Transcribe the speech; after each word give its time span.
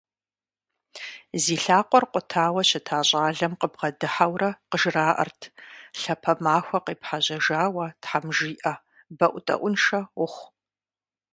Зи 1.43 1.55
лъакъуэр 1.63 2.05
къутауэ 2.11 2.61
щыта 2.69 2.99
щӀалэм 3.07 3.53
къыбгъэдыхьэурэ 3.59 4.49
къыжраӏэрт: 4.69 5.41
«Лъапэ 6.01 6.31
махуэ 6.43 6.79
къепхьэжьэжауэ 6.85 7.85
тхьэм 8.01 8.25
жиӀэ. 8.37 8.73
БэӀутӀэӀуншэ 9.17 9.99
ухъу». 10.23 10.47